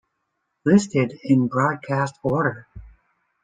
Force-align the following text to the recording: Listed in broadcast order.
Listed 0.65 1.13
in 1.25 1.45
broadcast 1.47 2.17
order. 2.23 2.65